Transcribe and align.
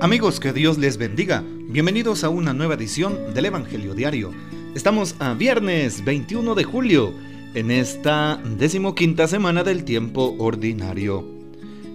Amigos, 0.00 0.38
que 0.38 0.52
Dios 0.52 0.78
les 0.78 0.96
bendiga. 0.96 1.42
Bienvenidos 1.44 2.22
a 2.22 2.28
una 2.28 2.54
nueva 2.54 2.74
edición 2.74 3.34
del 3.34 3.46
Evangelio 3.46 3.94
Diario. 3.94 4.30
Estamos 4.76 5.16
a 5.18 5.34
viernes 5.34 6.04
21 6.04 6.54
de 6.54 6.62
julio, 6.62 7.12
en 7.54 7.72
esta 7.72 8.40
decimoquinta 8.56 9.26
semana 9.26 9.64
del 9.64 9.82
tiempo 9.82 10.36
ordinario. 10.38 11.26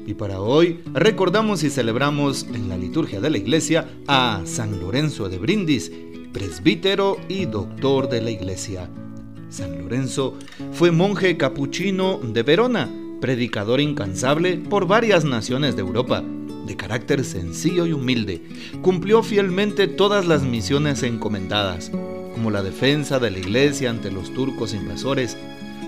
Y 0.06 0.16
para 0.16 0.42
hoy 0.42 0.82
recordamos 0.94 1.64
y 1.64 1.70
celebramos 1.70 2.46
en 2.54 2.68
la 2.68 2.78
liturgia 2.78 3.22
de 3.22 3.30
la 3.30 3.38
iglesia 3.38 3.88
a 4.06 4.42
San 4.44 4.82
Lorenzo 4.82 5.30
de 5.30 5.38
Brindis, 5.38 5.90
presbítero 6.34 7.18
y 7.30 7.46
doctor 7.46 8.10
de 8.10 8.22
la 8.22 8.32
iglesia. 8.32 8.90
San 9.48 9.82
Lorenzo 9.82 10.38
fue 10.74 10.92
monje 10.92 11.38
capuchino 11.38 12.20
de 12.22 12.44
Verona, 12.44 12.92
predicador 13.22 13.80
incansable 13.80 14.58
por 14.58 14.88
varias 14.88 15.24
naciones 15.24 15.78
de 15.78 15.84
Europa 15.84 16.22
de 16.66 16.76
carácter 16.76 17.24
sencillo 17.24 17.86
y 17.86 17.94
humilde, 17.94 18.42
cumplió 18.82 19.24
fielmente 19.24 19.88
todas 19.88 20.26
las 20.26 20.44
misiones 20.44 21.04
encomendadas, 21.04 21.92
como 22.34 22.52
la 22.52 22.64
defensa 22.64 23.20
de 23.20 23.32
la 23.32 23.40
iglesia 23.40 23.90
ante 23.90 24.12
los 24.12 24.34
turcos 24.34 24.74
invasores, 24.74 25.38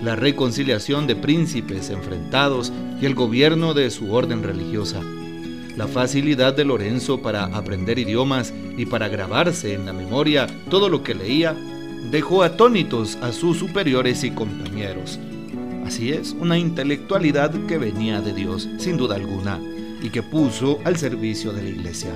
la 0.02 0.16
reconciliación 0.16 1.06
de 1.06 1.16
príncipes 1.16 1.90
enfrentados 1.90 2.72
y 3.00 3.06
el 3.06 3.14
gobierno 3.14 3.74
de 3.74 3.90
su 3.90 4.12
orden 4.12 4.42
religiosa. 4.42 5.00
La 5.76 5.86
facilidad 5.86 6.54
de 6.54 6.64
Lorenzo 6.64 7.20
para 7.20 7.44
aprender 7.44 7.98
idiomas 7.98 8.52
y 8.76 8.86
para 8.86 9.08
grabarse 9.08 9.74
en 9.74 9.86
la 9.86 9.92
memoria 9.92 10.46
todo 10.70 10.88
lo 10.88 11.02
que 11.02 11.14
leía 11.14 11.54
dejó 12.10 12.42
atónitos 12.42 13.16
a 13.20 13.32
sus 13.32 13.58
superiores 13.58 14.24
y 14.24 14.30
compañeros. 14.30 15.18
Así 15.84 16.10
es, 16.12 16.32
una 16.32 16.58
intelectualidad 16.58 17.52
que 17.66 17.78
venía 17.78 18.20
de 18.20 18.32
Dios, 18.32 18.68
sin 18.78 18.96
duda 18.96 19.16
alguna 19.16 19.60
y 20.02 20.10
que 20.10 20.22
puso 20.22 20.80
al 20.84 20.96
servicio 20.96 21.52
de 21.52 21.62
la 21.62 21.68
iglesia. 21.68 22.10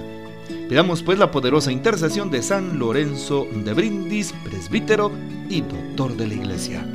Pidamos 0.69 1.03
pues 1.03 1.19
la 1.19 1.31
poderosa 1.31 1.73
intercesión 1.73 2.31
de 2.31 2.43
San 2.43 2.79
Lorenzo 2.79 3.47
de 3.53 3.73
Brindis, 3.73 4.33
presbítero 4.45 5.11
y 5.49 5.63
doctor 5.63 6.17
de 6.17 6.27
la 6.29 6.35
iglesia. 6.35 6.87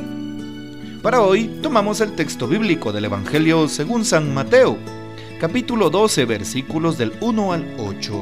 Para 1.02 1.22
hoy 1.22 1.60
tomamos 1.62 2.02
el 2.02 2.14
texto 2.14 2.48
bíblico 2.48 2.92
del 2.92 3.06
Evangelio 3.06 3.68
según 3.68 4.06
San 4.06 4.34
Mateo, 4.34 4.78
capítulo 5.40 5.90
12, 5.90 6.26
versículos 6.26 6.98
del 6.98 7.14
1 7.22 7.54
al 7.54 7.76
8. 7.78 8.16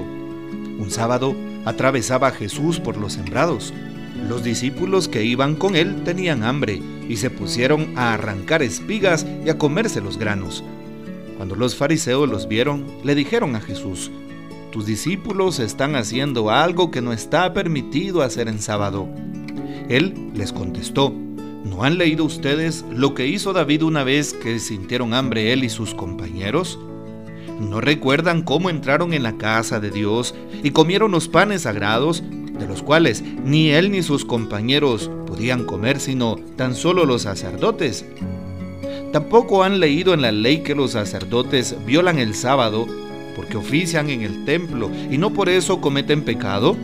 Un 0.80 0.88
sábado 0.90 1.36
atravesaba 1.66 2.32
Jesús 2.32 2.80
por 2.80 2.98
los 2.98 3.14
sembrados. 3.14 3.74
Los 4.28 4.44
discípulos 4.44 5.08
que 5.08 5.24
iban 5.24 5.56
con 5.56 5.76
él 5.76 6.04
tenían 6.04 6.44
hambre 6.44 6.82
y 7.08 7.18
se 7.18 7.30
pusieron 7.30 7.98
a 7.98 8.14
arrancar 8.14 8.64
espigas 8.64 9.26
y 9.46 9.50
a 9.50 9.58
comerse 9.58 10.02
los 10.02 10.18
granos. 10.18 10.64
Cuando 11.38 11.56
los 11.56 11.76
fariseos 11.76 12.30
los 12.30 12.48
vieron, 12.48 12.86
le 13.04 13.16
dijeron 13.16 13.56
a 13.56 13.62
Jesús, 13.62 14.12
tus 14.72 14.86
discípulos 14.86 15.60
están 15.60 15.96
haciendo 15.96 16.50
algo 16.50 16.90
que 16.90 17.02
no 17.02 17.14
está 17.14 17.54
permitido 17.54 18.24
hacer 18.24 18.48
en 18.48 18.60
sábado. 18.60 19.08
Él 19.88 20.32
les 20.34 20.52
contestó, 20.52 21.14
¿no 21.64 21.84
han 21.84 22.00
leído 22.00 22.26
ustedes 22.26 22.84
lo 22.90 23.14
que 23.14 23.28
hizo 23.28 23.54
David 23.54 23.84
una 23.84 24.04
vez 24.04 24.34
que 24.34 24.58
sintieron 24.60 25.14
hambre 25.14 25.54
él 25.54 25.64
y 25.64 25.70
sus 25.70 25.94
compañeros? 25.94 26.80
¿No 27.60 27.82
recuerdan 27.82 28.42
cómo 28.42 28.70
entraron 28.70 29.14
en 29.14 29.24
la 29.24 29.38
casa 29.38 29.80
de 29.80 29.92
Dios 29.92 30.34
y 30.64 30.72
comieron 30.72 31.12
los 31.12 31.28
panes 31.28 31.62
sagrados, 31.62 32.24
de 32.58 32.68
los 32.68 32.82
cuales 32.82 33.24
ni 33.44 33.70
él 33.70 33.92
ni 33.92 34.02
sus 34.02 34.26
compañeros 34.26 35.12
podían 35.28 35.66
comer 35.66 36.00
sino 36.00 36.38
tan 36.56 36.76
solo 36.76 37.06
los 37.06 37.24
sacerdotes? 37.24 38.06
Tampoco 39.14 39.64
han 39.64 39.80
leído 39.80 40.16
en 40.16 40.24
la 40.24 40.32
ley 40.32 40.64
que 40.64 40.74
los 40.74 40.94
sacerdotes 40.94 41.76
violan 41.86 42.18
el 42.18 42.34
sábado 42.34 42.88
porque 43.36 43.58
ofician 43.58 44.10
en 44.10 44.24
el 44.24 44.44
templo 44.44 44.90
y 45.12 45.20
no 45.20 45.32
por 45.32 45.50
eso 45.50 45.80
cometen 45.80 46.24
pecado. 46.24 46.76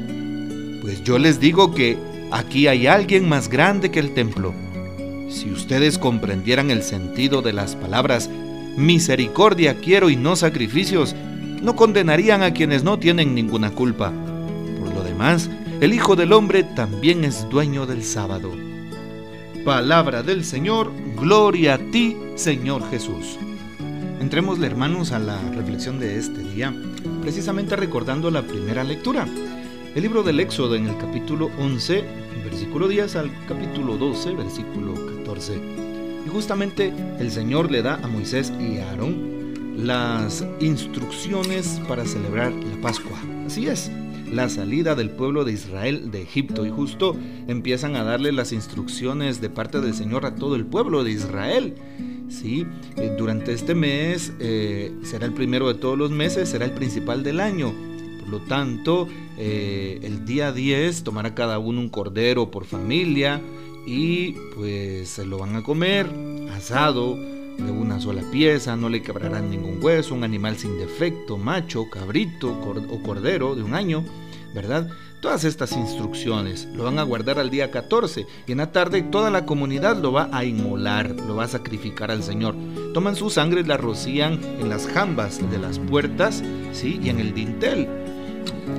Pues 0.80 1.04
yo 1.04 1.18
les 1.18 1.40
digo 1.40 1.74
que 1.74 1.98
aquí 2.32 2.68
hay 2.68 2.86
alguien 2.86 3.28
más 3.28 3.50
grande 3.50 3.90
que 3.90 4.00
el 4.00 4.14
templo. 4.14 4.54
Si 5.28 5.50
ustedes 5.50 5.98
comprendieran 5.98 6.70
el 6.70 6.84
sentido 6.84 7.42
de 7.42 7.52
las 7.54 7.76
palabras 7.76 8.30
misericordia 8.78 9.78
quiero 9.80 10.12
y 10.12 10.16
no 10.16 10.36
sacrificios, 10.36 11.16
no 11.64 11.76
condenarían 11.76 12.44
a 12.44 12.54
quienes 12.54 12.84
no 12.84 13.00
tienen 13.00 13.34
ninguna 13.34 13.72
culpa. 13.72 14.14
Por 14.80 14.94
lo 14.94 15.04
demás, 15.04 15.50
el 15.82 15.96
Hijo 15.96 16.16
del 16.16 16.34
Hombre 16.34 16.64
también 16.64 17.26
es 17.26 17.50
dueño 17.50 17.88
del 17.88 18.04
sábado. 18.04 18.52
Palabra 19.66 20.24
del 20.24 20.46
Señor, 20.46 20.92
gloria 21.20 21.74
a 21.76 21.78
ti, 21.78 22.16
Señor 22.36 22.90
Jesús. 22.90 23.38
Entremos, 24.22 24.62
hermanos, 24.62 25.12
a 25.12 25.20
la 25.20 25.40
reflexión 25.52 26.00
de 26.00 26.18
este 26.18 26.42
día, 26.42 26.74
precisamente 27.22 27.76
recordando 27.76 28.32
la 28.32 28.44
primera 28.44 28.84
lectura. 28.84 29.28
El 29.96 30.02
libro 30.02 30.24
del 30.24 30.40
Éxodo 30.40 30.76
en 30.76 30.88
el 30.88 30.98
capítulo 30.98 31.50
11, 31.60 32.04
versículo 32.44 32.88
10 32.88 33.16
al 33.18 33.32
capítulo 33.48 33.98
12, 33.98 34.32
versículo 34.34 34.94
14. 35.18 35.60
Y 36.26 36.30
justamente 36.30 36.94
el 37.20 37.32
Señor 37.32 37.70
le 37.70 37.82
da 37.82 37.96
a 37.96 38.08
Moisés 38.08 38.54
y 38.60 38.78
a 38.78 38.90
Aarón 38.90 39.76
las 39.76 40.46
instrucciones 40.60 41.82
para 41.88 42.06
celebrar 42.06 42.54
la 42.54 42.82
Pascua. 42.82 43.18
Así 43.46 43.68
es, 43.68 43.92
la 44.32 44.50
salida 44.50 44.96
del 44.96 45.10
pueblo 45.10 45.44
de 45.44 45.54
Israel 45.54 46.12
de 46.12 46.22
Egipto 46.22 46.66
y 46.66 46.70
justo 46.70 47.16
empiezan 47.48 47.96
a 47.96 48.04
darle 48.04 48.32
las 48.32 48.52
instrucciones 48.52 49.42
de 49.42 49.50
parte 49.50 49.82
del 49.82 49.94
Señor 49.94 50.26
a 50.26 50.36
todo 50.36 50.56
el 50.56 50.66
pueblo 50.66 51.04
de 51.04 51.12
Israel. 51.12 51.76
Sí, 52.30 52.66
eh, 52.96 53.16
durante 53.18 53.54
este 53.54 53.74
mes 53.74 54.34
eh, 54.40 54.92
será 55.04 55.26
el 55.26 55.34
primero 55.34 55.68
de 55.68 55.80
todos 55.80 55.98
los 55.98 56.12
meses, 56.12 56.50
será 56.50 56.66
el 56.66 56.72
principal 56.72 57.24
del 57.24 57.40
año. 57.40 57.74
Por 58.20 58.30
lo 58.30 58.40
tanto, 58.42 59.08
eh, 59.38 60.00
el 60.04 60.26
día 60.26 60.52
10 60.52 61.04
tomará 61.04 61.34
cada 61.34 61.58
uno 61.58 61.80
un 61.80 61.90
cordero 61.90 62.52
por 62.52 62.66
familia 62.66 63.42
y 63.88 64.34
pues 64.56 65.10
se 65.10 65.26
lo 65.26 65.40
van 65.40 65.56
a 65.56 65.64
comer 65.64 66.08
asado 66.56 67.18
de 67.60 67.72
una 67.72 68.00
sola 68.00 68.22
pieza, 68.32 68.76
no 68.76 68.90
le 68.90 69.02
quebrarán 69.02 69.50
ningún 69.50 69.84
hueso, 69.84 70.16
un 70.16 70.24
animal 70.24 70.58
sin 70.58 70.78
defecto, 70.78 71.38
macho, 71.38 71.90
cabrito 71.90 72.52
o 72.52 73.04
cordero 73.04 73.56
de 73.56 73.64
un 73.64 73.74
año, 73.74 74.04
¿verdad? 74.54 74.90
Todas 75.22 75.44
estas 75.44 75.74
instrucciones 75.74 76.70
lo 76.74 76.86
van 76.86 76.98
a 76.98 77.04
guardar 77.04 77.40
al 77.40 77.50
día 77.50 77.72
14 77.72 78.26
y 78.48 78.52
en 78.54 78.60
la 78.60 78.72
tarde 78.72 79.02
toda 79.02 79.30
la 79.30 79.46
comunidad 79.46 79.98
lo 79.98 80.14
va 80.14 80.30
a 80.32 80.46
inmolar, 80.46 81.10
lo 81.10 81.36
va 81.36 81.44
a 81.44 81.50
sacrificar 81.50 82.10
al 82.10 82.24
Señor. 82.24 82.56
Toman 82.94 83.18
su 83.18 83.30
sangre 83.30 83.62
y 83.62 83.66
la 83.66 83.76
rocían 83.76 84.40
en 84.60 84.70
las 84.70 84.88
jambas 84.88 85.42
de 85.52 85.58
las 85.58 85.78
puertas 85.78 86.42
¿sí? 86.72 87.02
y 87.04 87.10
en 87.10 87.20
el 87.20 87.34
dintel. 87.34 87.90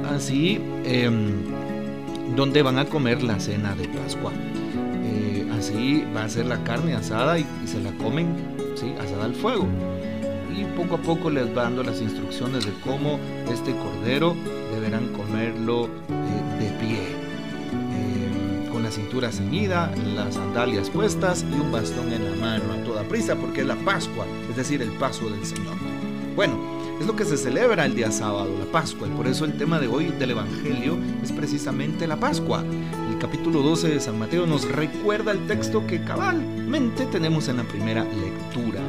Así, 0.08 0.58
em, 0.84 1.42
donde 2.34 2.62
van 2.62 2.78
a 2.78 2.86
comer 2.86 3.22
la 3.22 3.38
cena 3.38 3.74
de 3.74 3.88
Pascua. 3.88 4.32
Eh, 5.04 5.46
así 5.58 6.04
va 6.16 6.24
a 6.24 6.28
ser 6.30 6.46
la 6.46 6.64
carne 6.64 6.94
asada 6.94 7.38
y 7.38 7.44
se 7.66 7.80
la 7.80 7.92
comen 7.92 8.34
¿sí? 8.80 8.94
asada 8.98 9.24
al 9.26 9.34
fuego. 9.34 9.66
Y 10.56 10.64
poco 10.76 10.96
a 10.96 10.98
poco 10.98 11.30
les 11.30 11.46
va 11.56 11.64
dando 11.64 11.82
las 11.82 12.00
instrucciones 12.00 12.64
de 12.66 12.72
cómo 12.84 13.18
este 13.52 13.72
cordero 13.76 14.34
deberán 14.72 15.08
comerlo 15.08 15.86
eh, 15.86 16.58
de 16.58 16.70
pie, 16.78 16.98
eh, 17.02 18.68
con 18.72 18.82
la 18.82 18.90
cintura 18.90 19.30
ceñida, 19.30 19.92
las 20.14 20.34
sandalias 20.34 20.90
puestas 20.90 21.44
y 21.48 21.60
un 21.60 21.70
bastón 21.70 22.12
en 22.12 22.24
la 22.24 22.36
mano 22.36 22.72
a 22.72 22.84
toda 22.84 23.04
prisa, 23.04 23.36
porque 23.36 23.60
es 23.60 23.66
la 23.66 23.76
Pascua, 23.76 24.26
es 24.48 24.56
decir, 24.56 24.82
el 24.82 24.90
paso 24.90 25.28
del 25.30 25.44
Señor. 25.44 25.76
Bueno, 26.34 26.58
es 27.00 27.06
lo 27.06 27.16
que 27.16 27.24
se 27.24 27.38
celebra 27.38 27.86
el 27.86 27.94
día 27.94 28.12
sábado, 28.12 28.54
la 28.58 28.70
Pascua, 28.70 29.08
y 29.08 29.10
por 29.12 29.26
eso 29.26 29.46
el 29.46 29.56
tema 29.56 29.80
de 29.80 29.88
hoy 29.88 30.06
del 30.18 30.32
Evangelio 30.32 30.98
es 31.22 31.32
precisamente 31.32 32.06
la 32.06 32.16
Pascua. 32.16 32.62
El 33.10 33.18
capítulo 33.18 33.62
12 33.62 33.88
de 33.88 34.00
San 34.00 34.18
Mateo 34.18 34.46
nos 34.46 34.70
recuerda 34.70 35.32
el 35.32 35.46
texto 35.46 35.86
que 35.86 36.04
cabalmente 36.04 37.06
tenemos 37.06 37.48
en 37.48 37.56
la 37.56 37.64
primera 37.64 38.04
lectura. 38.04 38.82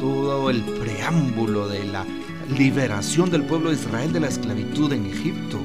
Todo 0.00 0.50
el 0.50 0.60
preámbulo 0.62 1.68
de 1.68 1.84
la 1.84 2.04
liberación 2.58 3.30
del 3.30 3.44
pueblo 3.44 3.70
de 3.70 3.76
Israel 3.76 4.12
de 4.12 4.20
la 4.20 4.28
esclavitud 4.28 4.92
en 4.92 5.06
Egipto. 5.06 5.60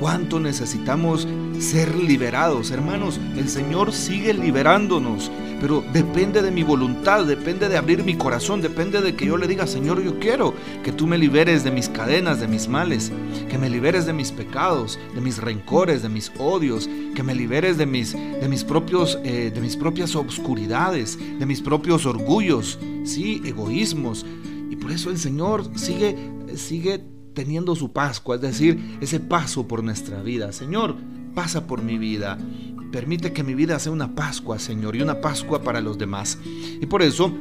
¿Cuánto 0.00 0.40
necesitamos 0.40 1.28
ser 1.62 1.94
liberados, 1.94 2.70
hermanos? 2.70 3.18
El 3.36 3.48
Señor 3.48 3.92
sigue 3.92 4.34
liberándonos 4.34 5.30
pero 5.62 5.84
depende 5.92 6.42
de 6.42 6.50
mi 6.50 6.64
voluntad, 6.64 7.24
depende 7.24 7.68
de 7.68 7.76
abrir 7.76 8.02
mi 8.02 8.16
corazón, 8.16 8.60
depende 8.60 9.00
de 9.00 9.14
que 9.14 9.26
yo 9.26 9.36
le 9.36 9.46
diga, 9.46 9.68
Señor, 9.68 10.02
yo 10.02 10.18
quiero 10.18 10.54
que 10.82 10.90
tú 10.90 11.06
me 11.06 11.16
liberes 11.16 11.62
de 11.62 11.70
mis 11.70 11.88
cadenas, 11.88 12.40
de 12.40 12.48
mis 12.48 12.66
males, 12.66 13.12
que 13.48 13.58
me 13.58 13.70
liberes 13.70 14.04
de 14.04 14.12
mis 14.12 14.32
pecados, 14.32 14.98
de 15.14 15.20
mis 15.20 15.38
rencores, 15.38 16.02
de 16.02 16.08
mis 16.08 16.32
odios, 16.36 16.90
que 17.14 17.22
me 17.22 17.32
liberes 17.32 17.78
de 17.78 17.86
mis, 17.86 18.12
de 18.12 18.48
mis, 18.48 18.64
propios, 18.64 19.20
eh, 19.22 19.52
de 19.54 19.60
mis 19.60 19.76
propias 19.76 20.16
obscuridades, 20.16 21.16
de 21.38 21.46
mis 21.46 21.60
propios 21.60 22.06
orgullos, 22.06 22.80
sí, 23.04 23.40
egoísmos. 23.44 24.26
Y 24.68 24.74
por 24.74 24.90
eso 24.90 25.10
el 25.10 25.18
Señor 25.18 25.70
sigue, 25.78 26.16
sigue 26.56 27.04
teniendo 27.34 27.76
su 27.76 27.92
Pascua, 27.92 28.34
es 28.34 28.42
decir, 28.42 28.98
ese 29.00 29.20
paso 29.20 29.68
por 29.68 29.84
nuestra 29.84 30.22
vida. 30.22 30.52
Señor, 30.52 30.96
pasa 31.34 31.66
por 31.66 31.82
mi 31.82 31.98
vida. 31.98 32.38
Permite 32.90 33.32
que 33.32 33.42
mi 33.42 33.54
vida 33.54 33.78
sea 33.78 33.92
una 33.92 34.14
Pascua, 34.14 34.58
Señor, 34.58 34.96
y 34.96 35.02
una 35.02 35.20
Pascua 35.20 35.62
para 35.62 35.80
los 35.80 35.98
demás. 35.98 36.38
Y 36.80 36.86
por 36.86 37.02
eso 37.02 37.32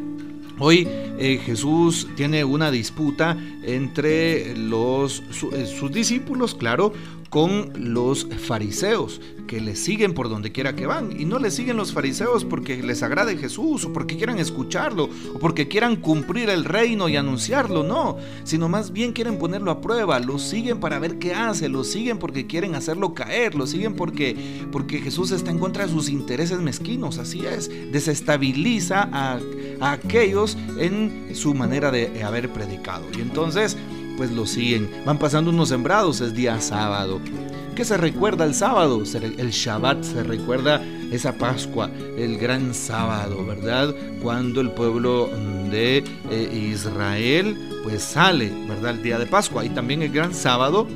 Hoy 0.64 0.88
eh, 0.88 1.42
Jesús 1.44 2.08
tiene 2.16 2.44
una 2.44 2.70
disputa 2.70 3.36
entre 3.64 4.56
los, 4.56 5.24
eh, 5.54 5.66
sus 5.66 5.92
discípulos, 5.92 6.54
claro, 6.54 6.94
con 7.32 7.72
los 7.78 8.28
fariseos, 8.46 9.22
que 9.48 9.62
le 9.62 9.78
siguen 9.78 10.14
por 10.14 10.28
donde 10.28 10.52
quiera 10.52 10.76
que 10.76 10.86
van. 10.86 11.18
Y 11.18 11.24
no 11.24 11.40
le 11.40 11.50
siguen 11.50 11.78
los 11.78 11.94
fariseos 11.94 12.44
porque 12.44 12.84
les 12.84 13.02
agrade 13.04 13.38
Jesús, 13.38 13.86
o 13.86 13.94
porque 13.94 14.18
quieran 14.18 14.38
escucharlo, 14.38 15.10
o 15.34 15.40
porque 15.40 15.70
quieran 15.70 15.96
cumplir 15.96 16.50
el 16.50 16.66
reino 16.66 17.08
y 17.08 17.16
anunciarlo, 17.16 17.84
no, 17.84 18.18
sino 18.44 18.68
más 18.68 18.92
bien 18.92 19.14
quieren 19.14 19.40
ponerlo 19.40 19.72
a 19.72 19.80
prueba, 19.80 20.20
lo 20.20 20.40
siguen 20.40 20.82
para 20.82 21.00
ver 21.00 21.20
qué 21.20 21.34
hace, 21.34 21.70
lo 21.70 21.86
siguen 21.86 22.20
porque 22.20 22.48
quieren 22.48 22.76
hacerlo 22.76 23.14
caer, 23.14 23.56
lo 23.56 23.66
siguen 23.66 23.96
porque, 23.96 24.36
porque 24.70 25.00
Jesús 25.00 25.32
está 25.32 25.52
en 25.52 25.60
contra 25.60 25.86
de 25.86 25.94
sus 25.94 26.10
intereses 26.10 26.60
mezquinos, 26.60 27.18
así 27.18 27.46
es, 27.46 27.72
desestabiliza 27.94 29.08
a, 29.10 29.40
a 29.80 29.92
aquellos 29.94 30.58
en 30.78 31.30
su 31.34 31.54
manera 31.54 31.92
de 31.92 32.24
haber 32.24 32.50
predicado. 32.50 33.06
Y 33.18 33.22
entonces 33.22 33.78
pues 34.18 34.32
lo 34.32 34.46
siguen. 34.46 34.90
Van 35.06 35.18
pasando 35.18 35.52
unos 35.52 35.70
sembrados, 35.70 36.22
es 36.22 36.34
día 36.34 36.60
sábado. 36.62 37.20
¿Qué 37.76 37.86
se 37.86 37.98
recuerda 37.98 38.46
el 38.46 38.54
sábado? 38.54 39.02
El 39.02 39.50
Shabbat 39.52 40.04
se 40.04 40.24
recuerda 40.24 40.82
esa 41.12 41.34
Pascua, 41.34 41.90
el 42.18 42.38
gran 42.38 42.74
sábado, 42.74 43.46
¿verdad? 43.46 43.96
Cuando 44.22 44.62
el 44.62 44.72
pueblo 44.72 45.30
de 45.72 46.04
eh, 46.30 46.70
Israel 46.72 47.58
pues 47.84 48.04
sale, 48.04 48.52
¿verdad? 48.68 48.92
El 48.92 49.04
día 49.04 49.18
de 49.18 49.26
Pascua 49.26 49.66
y 49.66 49.70
también 49.70 50.02
el 50.02 50.12
gran 50.12 50.34
sábado, 50.34 50.88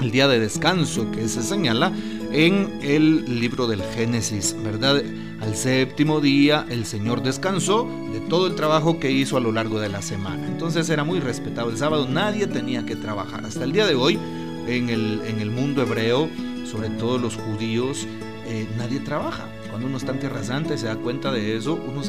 el 0.00 0.10
día 0.10 0.28
de 0.28 0.40
descanso 0.40 1.10
que 1.12 1.28
se 1.28 1.42
señala 1.42 1.92
en 2.34 2.80
el 2.82 3.38
libro 3.38 3.68
del 3.68 3.80
Génesis, 3.80 4.56
¿verdad? 4.60 5.00
Al 5.40 5.54
séptimo 5.54 6.20
día 6.20 6.66
el 6.68 6.84
Señor 6.84 7.22
descansó 7.22 7.88
de 8.12 8.18
todo 8.20 8.48
el 8.48 8.56
trabajo 8.56 8.98
que 8.98 9.12
hizo 9.12 9.36
a 9.36 9.40
lo 9.40 9.52
largo 9.52 9.78
de 9.78 9.88
la 9.88 10.02
semana. 10.02 10.44
Entonces 10.48 10.90
era 10.90 11.04
muy 11.04 11.20
respetado. 11.20 11.70
El 11.70 11.78
sábado 11.78 12.08
nadie 12.08 12.48
tenía 12.48 12.84
que 12.84 12.96
trabajar. 12.96 13.46
Hasta 13.46 13.62
el 13.62 13.72
día 13.72 13.86
de 13.86 13.94
hoy, 13.94 14.18
en 14.66 14.90
el, 14.90 15.22
en 15.26 15.38
el 15.38 15.52
mundo 15.52 15.82
hebreo, 15.82 16.28
sobre 16.64 16.90
todo 16.90 17.18
los 17.18 17.36
judíos, 17.36 18.04
eh, 18.48 18.66
nadie 18.76 18.98
trabaja. 18.98 19.46
Cuando 19.74 19.88
uno 19.88 19.96
está 19.96 20.12
en 20.12 20.20
Tierra 20.20 20.44
Santa 20.44 20.74
y 20.74 20.78
se 20.78 20.86
da 20.86 20.94
cuenta 20.94 21.32
de 21.32 21.56
eso, 21.56 21.74
uno, 21.74 22.00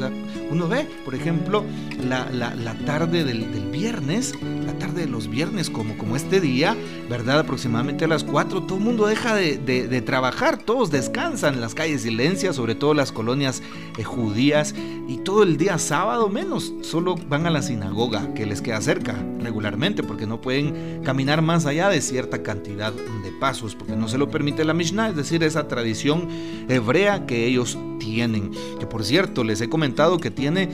uno 0.51 0.67
ve, 0.67 0.88
por 1.03 1.15
ejemplo, 1.15 1.65
la, 2.07 2.27
tarde 2.85 3.23
del, 3.23 3.71
viernes, 3.71 4.35
la 4.63 4.73
tarde 4.73 5.01
de 5.01 5.07
los 5.07 5.27
viernes, 5.27 5.71
como, 5.71 5.97
como 5.97 6.15
este 6.15 6.39
día, 6.39 6.77
¿verdad? 7.09 7.39
Aproximadamente 7.39 8.06
a 8.06 8.07
las 8.07 8.23
4, 8.23 8.62
todo 8.62 8.77
el 8.77 8.83
mundo 8.83 9.07
deja 9.07 9.33
de, 9.33 10.01
trabajar, 10.06 10.57
todos 10.57 10.91
descansan, 10.91 11.59
las 11.59 11.73
calles 11.73 12.03
silencias, 12.03 12.56
sobre 12.56 12.75
todo 12.75 12.94
las 12.94 13.12
colonias 13.12 13.63
eh, 13.97 14.03
judías, 14.03 14.75
y 15.07 15.18
todo 15.18 15.41
el 15.41 15.57
día 15.57 15.79
sábado 15.79 16.29
menos, 16.29 16.71
solo 16.81 17.15
van 17.15 17.47
a 17.47 17.50
la 17.50 17.63
sinagoga 17.63 18.31
que 18.35 18.45
les 18.45 18.61
queda 18.61 18.79
cerca 18.79 19.15
regularmente, 19.39 20.03
porque 20.03 20.27
no 20.27 20.39
pueden 20.39 21.01
caminar 21.03 21.41
más 21.41 21.65
allá 21.65 21.89
de 21.89 22.01
cierta 22.01 22.44
cantidad 22.44 22.94
de 22.94 23.31
pasos, 23.39 23.73
porque 23.75 23.95
no 23.95 24.07
se 24.07 24.19
lo 24.19 24.29
permite 24.29 24.63
la 24.65 24.73
Mishnah, 24.73 25.09
es 25.09 25.15
decir, 25.15 25.44
esa 25.44 25.68
tradición 25.68 26.27
hebrea 26.68 27.25
que 27.25 27.45
ellos 27.45 27.55
tienen. 28.00 28.52
Que 28.80 28.86
por 28.86 29.04
cierto, 29.04 29.44
les 29.44 29.62
he 29.62 29.69
comentado 29.69 30.18
que 30.18 30.31
tiene 30.31 30.69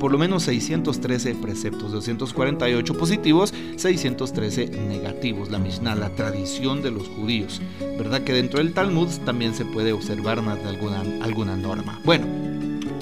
por 0.00 0.12
lo 0.12 0.18
menos 0.18 0.42
613 0.44 1.34
preceptos, 1.36 1.92
248 1.92 2.98
positivos, 2.98 3.54
613 3.76 4.66
negativos. 4.88 5.50
La 5.50 5.58
Mishnah, 5.58 5.94
la 5.94 6.10
tradición 6.10 6.82
de 6.82 6.90
los 6.90 7.08
judíos. 7.08 7.60
¿Verdad 7.98 8.22
que 8.22 8.32
dentro 8.32 8.58
del 8.58 8.74
Talmud 8.74 9.08
también 9.24 9.54
se 9.54 9.64
puede 9.64 9.92
observar 9.92 10.42
más 10.42 10.62
de 10.62 10.68
alguna, 10.68 11.02
alguna 11.22 11.56
norma? 11.56 12.00
Bueno, 12.04 12.26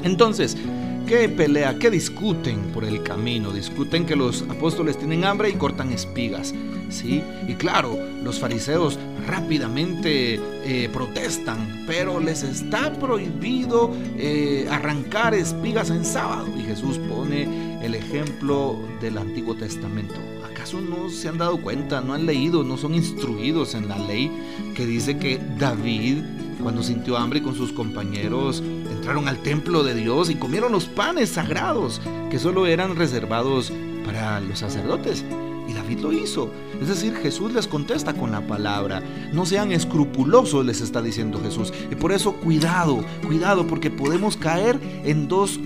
entonces, 0.02 0.56
¿Qué 1.06 1.28
pelea? 1.28 1.78
¿Qué 1.78 1.90
discuten 1.90 2.72
por 2.72 2.82
el 2.82 3.02
camino? 3.02 3.52
Discuten 3.52 4.06
que 4.06 4.16
los 4.16 4.40
apóstoles 4.48 4.96
tienen 4.96 5.24
hambre 5.24 5.50
y 5.50 5.52
cortan 5.52 5.92
espigas. 5.92 6.54
¿sí? 6.88 7.22
Y 7.46 7.54
claro, 7.54 7.98
los 8.22 8.38
fariseos 8.38 8.98
rápidamente 9.26 10.40
eh, 10.64 10.88
protestan, 10.90 11.84
pero 11.86 12.20
les 12.20 12.42
está 12.42 12.90
prohibido 12.94 13.94
eh, 14.16 14.66
arrancar 14.70 15.34
espigas 15.34 15.90
en 15.90 16.06
sábado. 16.06 16.46
Y 16.58 16.62
Jesús 16.62 16.98
pone 16.98 17.84
el 17.84 17.94
ejemplo 17.94 18.78
del 19.02 19.18
Antiguo 19.18 19.54
Testamento. 19.54 20.14
¿Acaso 20.50 20.80
no 20.80 21.10
se 21.10 21.28
han 21.28 21.36
dado 21.36 21.60
cuenta, 21.60 22.00
no 22.00 22.14
han 22.14 22.24
leído, 22.24 22.64
no 22.64 22.78
son 22.78 22.94
instruidos 22.94 23.74
en 23.74 23.88
la 23.88 23.98
ley 23.98 24.30
que 24.74 24.86
dice 24.86 25.18
que 25.18 25.38
David, 25.58 26.22
cuando 26.62 26.82
sintió 26.82 27.18
hambre 27.18 27.42
con 27.42 27.54
sus 27.54 27.72
compañeros, 27.72 28.62
entraron 29.04 29.28
al 29.28 29.36
templo 29.36 29.82
de 29.82 29.94
Dios 29.94 30.30
y 30.30 30.34
comieron 30.34 30.72
los 30.72 30.86
panes 30.86 31.28
sagrados 31.28 32.00
que 32.30 32.38
solo 32.38 32.66
eran 32.66 32.96
reservados 32.96 33.70
para 34.02 34.40
los 34.40 34.60
sacerdotes? 34.60 35.22
Y 35.68 35.74
David 35.74 35.98
lo 35.98 36.10
hizo. 36.10 36.50
Es 36.80 36.88
decir, 36.88 37.14
Jesús 37.14 37.52
les 37.52 37.68
contesta 37.68 38.14
con 38.14 38.32
la 38.32 38.40
palabra. 38.46 39.02
No 39.30 39.44
sean 39.44 39.72
escrupulosos, 39.72 40.64
les 40.64 40.80
está 40.80 41.02
diciendo 41.02 41.38
Jesús. 41.42 41.70
Y 41.90 41.96
por 41.96 42.12
eso 42.12 42.32
cuidado, 42.36 43.04
cuidado, 43.26 43.66
porque 43.66 43.90
podemos 43.90 44.38
caer 44.38 44.80
en 45.04 45.28
dos, 45.28 45.60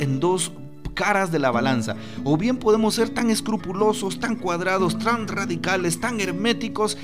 en 0.00 0.18
dos 0.18 0.50
caras 0.94 1.30
de 1.30 1.38
la 1.38 1.52
balanza. 1.52 1.94
O 2.24 2.36
bien 2.36 2.56
podemos 2.56 2.96
ser 2.96 3.10
tan 3.10 3.30
escrupulosos, 3.30 4.18
tan 4.18 4.34
cuadrados, 4.34 4.98
tan 4.98 5.28
radicales, 5.28 6.00
tan 6.00 6.20
herméticos, 6.20 6.98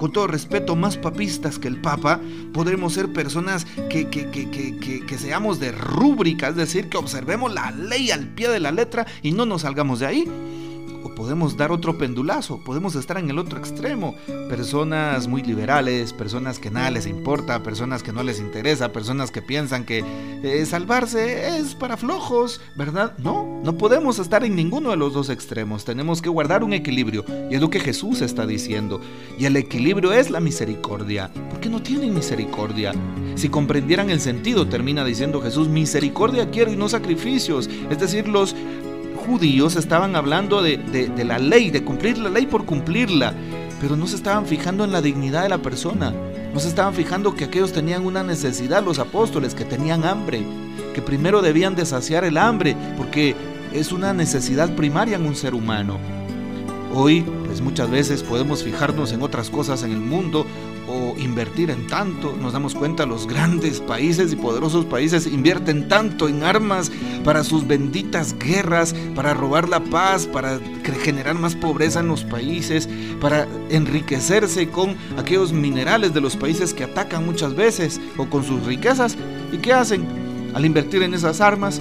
con 0.00 0.12
todo 0.12 0.26
respeto, 0.26 0.76
más 0.76 0.96
papistas 0.96 1.58
que 1.58 1.68
el 1.68 1.78
Papa. 1.78 2.22
Podremos 2.54 2.94
ser 2.94 3.12
personas 3.12 3.66
que, 3.90 4.08
que, 4.08 4.30
que, 4.30 4.48
que, 5.06 5.18
seamos 5.18 5.60
de 5.60 5.72
rúbrica, 5.72 6.48
es 6.48 6.56
decir, 6.56 6.88
que 6.88 6.96
observemos 6.96 7.52
la 7.52 7.70
ley 7.70 8.10
al 8.10 8.26
pie 8.28 8.48
de 8.48 8.60
la 8.60 8.72
letra 8.72 9.06
y 9.22 9.32
no 9.32 9.44
nos 9.44 9.60
salgamos 9.60 10.00
de 10.00 10.06
ahí 10.06 10.24
podemos 11.20 11.54
dar 11.54 11.70
otro 11.70 11.98
pendulazo, 11.98 12.64
podemos 12.64 12.94
estar 12.94 13.18
en 13.18 13.28
el 13.28 13.38
otro 13.38 13.58
extremo. 13.58 14.14
Personas 14.48 15.28
muy 15.28 15.42
liberales, 15.42 16.14
personas 16.14 16.58
que 16.58 16.70
nada 16.70 16.90
les 16.90 17.04
importa, 17.04 17.62
personas 17.62 18.02
que 18.02 18.10
no 18.10 18.22
les 18.22 18.40
interesa, 18.40 18.90
personas 18.90 19.30
que 19.30 19.42
piensan 19.42 19.84
que 19.84 20.02
eh, 20.42 20.64
salvarse 20.64 21.58
es 21.58 21.74
para 21.74 21.98
flojos, 21.98 22.62
¿verdad? 22.74 23.12
No, 23.18 23.60
no 23.62 23.76
podemos 23.76 24.18
estar 24.18 24.44
en 24.44 24.56
ninguno 24.56 24.92
de 24.92 24.96
los 24.96 25.12
dos 25.12 25.28
extremos, 25.28 25.84
tenemos 25.84 26.22
que 26.22 26.30
guardar 26.30 26.64
un 26.64 26.72
equilibrio 26.72 27.26
y 27.50 27.54
es 27.54 27.60
lo 27.60 27.68
que 27.68 27.80
Jesús 27.80 28.22
está 28.22 28.46
diciendo. 28.46 29.02
Y 29.38 29.44
el 29.44 29.56
equilibrio 29.56 30.14
es 30.14 30.30
la 30.30 30.40
misericordia. 30.40 31.30
¿Por 31.50 31.60
qué 31.60 31.68
no 31.68 31.82
tienen 31.82 32.14
misericordia? 32.14 32.94
Si 33.34 33.50
comprendieran 33.50 34.08
el 34.08 34.22
sentido, 34.22 34.68
termina 34.68 35.04
diciendo 35.04 35.42
Jesús, 35.42 35.68
misericordia 35.68 36.50
quiero 36.50 36.72
y 36.72 36.76
no 36.76 36.88
sacrificios. 36.88 37.68
Es 37.90 37.98
decir, 37.98 38.26
los, 38.26 38.56
judíos 39.30 39.76
estaban 39.76 40.16
hablando 40.16 40.60
de, 40.60 40.76
la 41.24 41.38
ley, 41.38 41.70
de 41.70 41.84
cumplir 41.84 42.18
la 42.18 42.30
ley 42.30 42.46
por 42.46 42.64
cumplirla, 42.64 43.32
pero 43.80 43.96
no 43.96 44.08
se 44.08 44.16
estaban 44.16 44.44
fijando 44.44 44.82
en 44.82 44.90
la 44.90 45.00
dignidad 45.00 45.44
de 45.44 45.48
la 45.48 45.58
persona, 45.58 46.12
no 46.52 46.58
se 46.58 46.66
estaban 46.66 46.94
fijando 46.94 47.36
que 47.36 47.44
aquellos 47.44 47.72
tenían 47.72 48.04
una 48.04 48.24
necesidad, 48.24 48.84
los 48.84 48.98
apóstoles, 48.98 49.54
que 49.54 49.64
tenían 49.64 50.04
hambre, 50.04 50.42
que 50.94 51.00
primero 51.00 51.42
debían 51.42 51.76
de 51.76 51.86
saciar 51.86 52.24
el 52.24 52.38
hambre, 52.38 52.74
porque 52.96 53.36
es 53.72 53.92
una 53.92 54.12
necesidad 54.12 54.74
primaria 54.74 55.14
en 55.14 55.24
un 55.24 55.36
ser 55.36 55.54
humano. 55.54 55.98
Hoy, 56.92 57.24
pues 57.46 57.60
muchas 57.60 57.88
veces 57.88 58.24
podemos 58.24 58.64
fijarnos 58.64 59.12
en 59.12 59.22
otras 59.22 59.48
cosas 59.48 59.84
en 59.84 59.92
el 59.92 60.00
mundo 60.00 60.44
invertir 61.18 61.70
en 61.70 61.86
tanto. 61.86 62.36
Nos 62.40 62.52
damos 62.52 62.74
cuenta, 62.74 63.06
los 63.06 63.26
grandes 63.26 63.80
países 63.80 64.32
y 64.32 64.36
poderosos 64.36 64.84
países 64.84 65.26
invierten 65.26 65.88
tanto 65.88 66.28
en 66.28 66.42
armas 66.42 66.90
para 67.24 67.44
sus 67.44 67.66
benditas 67.66 68.36
guerras, 68.38 68.94
para 69.14 69.34
robar 69.34 69.68
la 69.68 69.80
paz, 69.80 70.26
para 70.26 70.60
generar 71.02 71.34
más 71.34 71.54
pobreza 71.54 72.00
en 72.00 72.08
los 72.08 72.24
países, 72.24 72.88
para 73.20 73.46
enriquecerse 73.70 74.68
con 74.68 74.96
aquellos 75.16 75.52
minerales 75.52 76.14
de 76.14 76.20
los 76.20 76.36
países 76.36 76.74
que 76.74 76.84
atacan 76.84 77.26
muchas 77.26 77.54
veces 77.54 78.00
o 78.16 78.26
con 78.26 78.44
sus 78.44 78.64
riquezas. 78.64 79.16
¿Y 79.52 79.58
qué 79.58 79.72
hacen? 79.72 80.06
Al 80.54 80.64
invertir 80.64 81.02
en 81.02 81.14
esas 81.14 81.40
armas, 81.40 81.80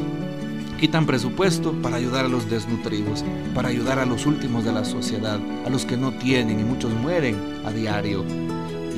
quitan 0.79 1.05
presupuesto 1.05 1.73
para 1.81 1.97
ayudar 1.97 2.25
a 2.25 2.29
los 2.29 2.49
desnutridos, 2.49 3.25
para 3.53 3.69
ayudar 3.69 3.99
a 3.99 4.05
los 4.05 4.25
últimos 4.25 4.63
de 4.63 4.71
la 4.71 4.85
sociedad, 4.85 5.39
a 5.65 5.69
los 5.69 5.85
que 5.85 5.97
no 5.97 6.11
tienen 6.13 6.59
y 6.59 6.63
muchos 6.63 6.93
mueren 6.93 7.35
a 7.65 7.71
diario. 7.71 8.23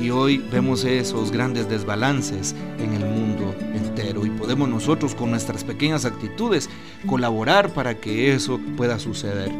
Y 0.00 0.10
hoy 0.10 0.38
vemos 0.50 0.84
esos 0.84 1.30
grandes 1.30 1.68
desbalances 1.68 2.54
en 2.78 2.92
el 2.94 3.04
mundo 3.04 3.54
entero 3.74 4.26
y 4.26 4.30
podemos 4.30 4.68
nosotros 4.68 5.14
con 5.14 5.30
nuestras 5.30 5.64
pequeñas 5.64 6.04
actitudes 6.04 6.68
colaborar 7.06 7.72
para 7.72 7.98
que 7.98 8.34
eso 8.34 8.58
pueda 8.76 8.98
suceder. 8.98 9.52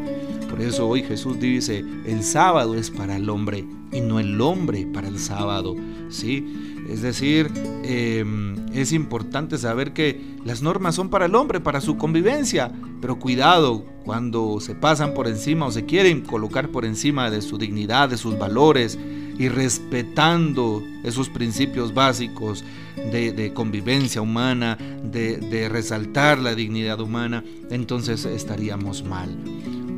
Por 0.49 0.61
eso 0.61 0.87
hoy 0.87 1.01
Jesús 1.01 1.39
dice, 1.39 1.83
el 2.05 2.23
sábado 2.23 2.75
es 2.75 2.91
para 2.91 3.15
el 3.15 3.29
hombre 3.29 3.65
y 3.91 4.01
no 4.01 4.19
el 4.19 4.39
hombre 4.39 4.85
para 4.85 5.07
el 5.07 5.17
sábado. 5.17 5.75
¿sí? 6.09 6.45
Es 6.89 7.01
decir, 7.01 7.49
em, 7.83 8.55
es 8.73 8.91
importante 8.91 9.57
saber 9.57 9.93
que 9.93 10.21
las 10.45 10.61
normas 10.61 10.95
son 10.95 11.09
para 11.09 11.25
el 11.25 11.35
hombre, 11.35 11.59
para 11.59 11.81
su 11.81 11.97
convivencia, 11.97 12.71
pero 13.01 13.17
cuidado 13.17 13.83
cuando 14.03 14.59
se 14.59 14.75
pasan 14.75 15.13
por 15.13 15.27
encima 15.27 15.65
o 15.65 15.71
se 15.71 15.85
quieren 15.85 16.21
colocar 16.21 16.69
por 16.69 16.85
encima 16.85 17.31
de 17.31 17.41
su 17.41 17.57
dignidad, 17.57 18.09
de 18.09 18.17
sus 18.17 18.37
valores, 18.37 18.99
y 19.37 19.49
respetando 19.49 20.83
esos 21.03 21.29
principios 21.29 21.93
básicos 21.93 22.63
de, 23.11 23.51
convivencia 23.53 24.21
humana, 24.21 24.77
de 25.03 25.69
resaltar 25.69 26.39
la 26.39 26.55
dignidad 26.55 26.99
humana, 27.01 27.43
entonces 27.69 28.25
estaríamos 28.25 29.03
mal. 29.03 29.29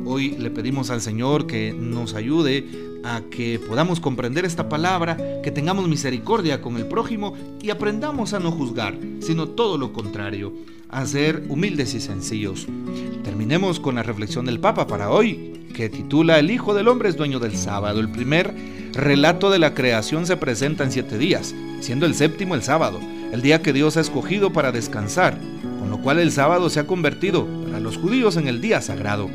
Hoy 0.08 0.36
le 0.38 0.50
pedimos 0.50 0.90
al 0.90 1.00
Señor 1.00 1.48
que 1.48 1.72
nos 1.72 2.14
ayude 2.14 2.64
a 3.02 3.22
que 3.28 3.58
podamos 3.58 3.98
comprender 3.98 4.44
esta 4.44 4.68
palabra, 4.68 5.16
que 5.42 5.50
tengamos 5.50 5.88
misericordia 5.88 6.62
con 6.62 6.76
el 6.76 6.86
prójimo 6.86 7.34
y 7.60 7.70
aprendamos 7.70 8.32
a 8.32 8.38
no 8.38 8.52
juzgar, 8.52 8.96
sino 9.20 9.48
todo 9.48 9.78
lo 9.78 9.92
contrario, 9.92 10.52
a 10.88 11.06
ser 11.06 11.44
humildes 11.48 11.94
y 11.94 12.00
sencillos. 12.00 12.68
Terminemos 13.24 13.80
con 13.80 13.96
la 13.96 14.04
reflexión 14.04 14.46
del 14.46 14.60
Papa 14.60 14.86
para 14.86 15.10
hoy, 15.10 15.66
que 15.74 15.88
titula 15.88 16.38
El 16.38 16.52
Hijo 16.52 16.72
del 16.72 16.86
Hombre 16.86 17.08
es 17.08 17.16
dueño 17.16 17.40
del 17.40 17.56
sábado. 17.56 17.98
El 17.98 18.10
primer 18.10 18.54
relato 18.96 19.50
de 19.50 19.58
la 19.58 19.74
creación 19.74 20.26
se 20.26 20.36
presenta 20.36 20.84
en 20.84 20.92
siete 20.92 21.18
días, 21.18 21.54
siendo 21.80 22.06
el 22.06 22.14
séptimo 22.14 22.54
el 22.54 22.62
sábado, 22.62 23.00
el 23.32 23.42
día 23.42 23.62
que 23.62 23.72
Dios 23.72 23.96
ha 23.96 24.00
escogido 24.00 24.52
para 24.52 24.72
descansar, 24.72 25.38
con 25.78 25.90
lo 25.90 25.98
cual 26.00 26.18
el 26.18 26.32
sábado 26.32 26.70
se 26.70 26.80
ha 26.80 26.86
convertido 26.86 27.46
para 27.64 27.80
los 27.80 27.96
judíos 27.96 28.36
en 28.36 28.48
el 28.48 28.60
día 28.60 28.80
sagrado. 28.80 29.28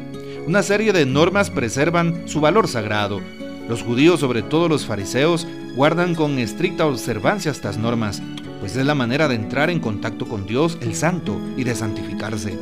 Una 0.47 0.63
serie 0.63 0.93
de 0.93 1.05
normas 1.05 1.49
preservan 1.49 2.27
su 2.27 2.41
valor 2.41 2.67
sagrado. 2.67 3.21
Los 3.69 3.83
judíos, 3.83 4.19
sobre 4.19 4.41
todo 4.41 4.67
los 4.67 4.85
fariseos, 4.85 5.47
guardan 5.75 6.15
con 6.15 6.39
estricta 6.39 6.85
observancia 6.87 7.51
estas 7.51 7.77
normas, 7.77 8.21
pues 8.59 8.75
es 8.75 8.85
la 8.85 8.95
manera 8.95 9.27
de 9.27 9.35
entrar 9.35 9.69
en 9.69 9.79
contacto 9.79 10.27
con 10.27 10.45
Dios 10.45 10.77
el 10.81 10.95
Santo 10.95 11.39
y 11.57 11.63
de 11.63 11.75
santificarse. 11.75 12.57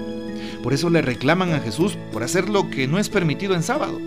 Por 0.62 0.74
eso 0.74 0.90
le 0.90 1.02
reclaman 1.02 1.54
a 1.54 1.60
Jesús 1.60 1.98
por 2.12 2.24
hacer 2.24 2.50
lo 2.50 2.70
que 2.70 2.88
no 2.88 3.00
es 3.00 3.10
permitido 3.10 3.56
en 3.56 3.64
sábado, 3.64 4.00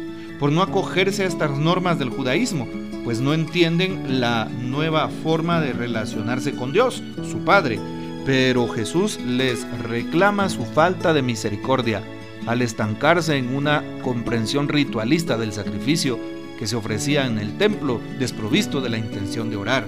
por 0.42 0.50
no 0.50 0.60
acogerse 0.62 1.22
a 1.22 1.28
estas 1.28 1.56
normas 1.56 2.00
del 2.00 2.10
judaísmo, 2.10 2.66
pues 3.04 3.20
no 3.20 3.32
entienden 3.32 4.20
la 4.20 4.46
nueva 4.46 5.08
forma 5.08 5.60
de 5.60 5.72
relacionarse 5.72 6.56
con 6.56 6.72
Dios, 6.72 7.00
su 7.30 7.44
Padre. 7.44 7.78
Pero 8.26 8.66
Jesús 8.66 9.20
les 9.24 9.64
reclama 9.82 10.48
su 10.48 10.64
falta 10.64 11.12
de 11.12 11.22
misericordia 11.22 12.02
al 12.48 12.60
estancarse 12.60 13.36
en 13.36 13.54
una 13.54 13.84
comprensión 14.02 14.68
ritualista 14.68 15.38
del 15.38 15.52
sacrificio 15.52 16.18
que 16.58 16.66
se 16.66 16.74
ofrecía 16.74 17.24
en 17.24 17.38
el 17.38 17.56
templo, 17.56 18.00
desprovisto 18.18 18.80
de 18.80 18.90
la 18.90 18.98
intención 18.98 19.48
de 19.48 19.58
orar. 19.58 19.86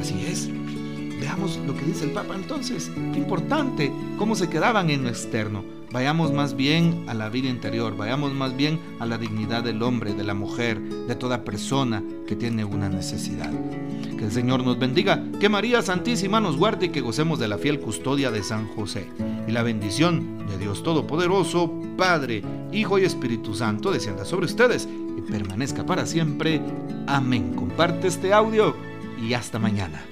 Así 0.00 0.26
es. 0.26 0.50
Veamos 1.20 1.60
lo 1.64 1.76
que 1.76 1.84
dice 1.84 2.06
el 2.06 2.10
Papa 2.10 2.34
entonces. 2.34 2.90
Qué 3.12 3.20
importante 3.20 3.92
cómo 4.18 4.34
se 4.34 4.50
quedaban 4.50 4.90
en 4.90 5.04
lo 5.04 5.10
externo. 5.10 5.62
Vayamos 5.92 6.32
más 6.32 6.56
bien 6.56 7.04
a 7.06 7.12
la 7.12 7.28
vida 7.28 7.50
interior, 7.50 7.94
vayamos 7.94 8.32
más 8.32 8.56
bien 8.56 8.80
a 8.98 9.04
la 9.04 9.18
dignidad 9.18 9.62
del 9.62 9.82
hombre, 9.82 10.14
de 10.14 10.24
la 10.24 10.32
mujer, 10.32 10.80
de 10.80 11.14
toda 11.14 11.44
persona 11.44 12.02
que 12.26 12.34
tiene 12.34 12.64
una 12.64 12.88
necesidad. 12.88 13.50
Que 14.16 14.24
el 14.24 14.32
Señor 14.32 14.64
nos 14.64 14.78
bendiga, 14.78 15.22
que 15.38 15.50
María 15.50 15.82
Santísima 15.82 16.40
nos 16.40 16.56
guarde 16.56 16.86
y 16.86 16.88
que 16.88 17.02
gocemos 17.02 17.38
de 17.38 17.48
la 17.48 17.58
fiel 17.58 17.78
custodia 17.78 18.30
de 18.30 18.42
San 18.42 18.68
José. 18.68 19.06
Y 19.46 19.52
la 19.52 19.62
bendición 19.62 20.46
de 20.48 20.56
Dios 20.56 20.82
Todopoderoso, 20.82 21.70
Padre, 21.98 22.42
Hijo 22.72 22.98
y 22.98 23.04
Espíritu 23.04 23.54
Santo 23.54 23.90
descienda 23.90 24.24
sobre 24.24 24.46
ustedes 24.46 24.88
y 25.18 25.20
permanezca 25.30 25.84
para 25.84 26.06
siempre. 26.06 26.62
Amén. 27.06 27.52
Comparte 27.54 28.08
este 28.08 28.32
audio 28.32 28.74
y 29.22 29.34
hasta 29.34 29.58
mañana. 29.58 30.02